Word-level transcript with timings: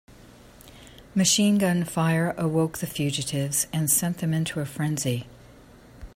Machine 1.13 1.59
gun 1.59 1.83
fire 1.83 2.33
awoke 2.35 2.79
the 2.79 2.87
fugitives 2.87 3.67
and 3.71 3.87
sent 3.87 4.17
them 4.17 4.33
into 4.33 4.59
a 4.59 4.65
frenzy. 4.65 5.27